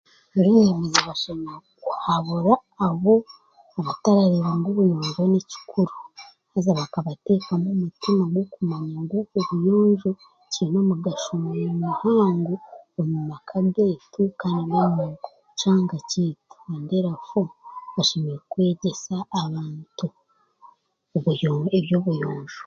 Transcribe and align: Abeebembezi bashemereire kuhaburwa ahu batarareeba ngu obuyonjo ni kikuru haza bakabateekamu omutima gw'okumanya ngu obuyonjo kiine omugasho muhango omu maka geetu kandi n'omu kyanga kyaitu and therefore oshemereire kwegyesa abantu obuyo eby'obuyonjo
Abeebembezi 0.37 0.99
bashemereire 1.07 1.69
kuhaburwa 1.83 2.55
ahu 2.85 3.13
batarareeba 3.87 4.51
ngu 4.57 4.67
obuyonjo 4.71 5.21
ni 5.31 5.39
kikuru 5.51 5.95
haza 6.51 6.71
bakabateekamu 6.79 7.65
omutima 7.73 8.23
gw'okumanya 8.31 8.97
ngu 9.03 9.17
obuyonjo 9.39 10.11
kiine 10.51 10.77
omugasho 10.83 11.31
muhango 11.83 12.55
omu 12.99 13.17
maka 13.29 13.57
geetu 13.75 14.21
kandi 14.41 14.61
n'omu 14.71 15.05
kyanga 15.59 15.97
kyaitu 16.09 16.55
and 16.71 16.83
therefore 16.91 17.49
oshemereire 17.99 18.45
kwegyesa 18.51 19.15
abantu 19.41 20.05
obuyo 21.15 21.53
eby'obuyonjo 21.77 22.57